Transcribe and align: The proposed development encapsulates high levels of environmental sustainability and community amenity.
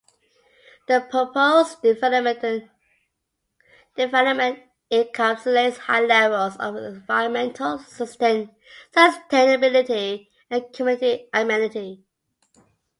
The 0.87 0.99
proposed 1.01 1.83
development 1.83 2.65
encapsulates 4.89 5.77
high 5.77 5.99
levels 5.99 6.57
of 6.57 6.75
environmental 6.75 7.77
sustainability 7.77 10.27
and 10.49 10.73
community 10.73 11.29
amenity. 11.31 12.03